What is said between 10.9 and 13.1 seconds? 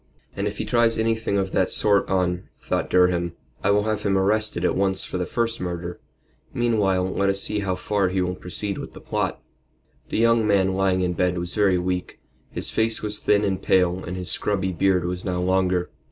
in bed was very weak. His face